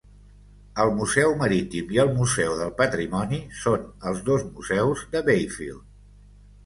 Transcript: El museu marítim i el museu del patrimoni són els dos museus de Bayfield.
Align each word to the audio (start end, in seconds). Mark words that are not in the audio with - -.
El 0.83 0.93
museu 0.99 1.33
marítim 1.41 1.91
i 1.97 1.99
el 2.03 2.09
museu 2.15 2.55
del 2.61 2.73
patrimoni 2.81 3.39
són 3.65 3.85
els 4.13 4.25
dos 4.31 4.49
museus 4.57 5.05
de 5.17 5.23
Bayfield. 5.29 5.85